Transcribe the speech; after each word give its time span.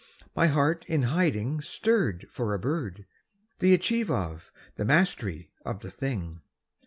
My 0.35 0.47
heart 0.47 0.83
in 0.87 1.03
hiding 1.03 1.61
Stirred 1.61 2.27
for 2.31 2.55
a 2.55 2.59
bird, 2.59 3.05
the 3.59 3.75
achieve 3.75 4.09
of, 4.09 4.51
the 4.75 4.83
mastery 4.83 5.51
of 5.63 5.81
the 5.81 5.91
thing! 5.91 6.41